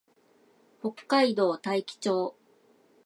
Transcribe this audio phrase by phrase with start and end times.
[0.81, 2.35] 北海道大樹町